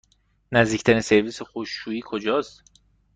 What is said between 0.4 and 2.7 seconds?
نزدیکترین سرویس خشکشویی کجاست؟